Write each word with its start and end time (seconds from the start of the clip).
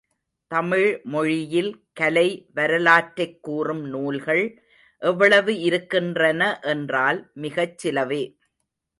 தமிழ் 0.51 1.01
மொழியில் 1.05 1.69
கலை 1.93 2.23
வரலாற்றைக் 2.53 3.43
கூறும் 3.43 3.83
நூல்கள் 3.85 4.41
எவ்வளவு 5.01 5.59
இருக்கின்றன 5.59 6.59
என்றால் 6.63 7.31
மிகச் 7.35 7.77
சிலவே. 7.77 8.23